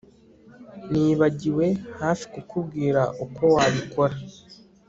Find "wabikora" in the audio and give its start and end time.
3.55-4.15